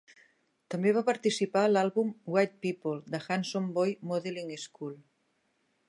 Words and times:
També 0.73 0.93
va 0.97 1.03
participar 1.09 1.63
a 1.65 1.69
l'àlbum 1.73 2.09
"White 2.37 2.57
People" 2.67 2.99
de 3.17 3.21
Handsome 3.27 3.71
Boy 3.79 3.95
Modeling 4.15 4.55
School. 4.65 4.99